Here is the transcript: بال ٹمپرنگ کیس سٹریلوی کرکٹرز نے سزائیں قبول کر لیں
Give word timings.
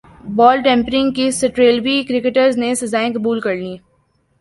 بال 0.35 0.61
ٹمپرنگ 0.63 1.11
کیس 1.11 1.39
سٹریلوی 1.41 2.01
کرکٹرز 2.03 2.57
نے 2.57 2.73
سزائیں 2.75 3.13
قبول 3.13 3.39
کر 3.39 3.55
لیں 3.55 3.77